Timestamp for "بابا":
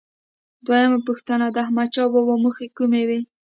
2.13-2.35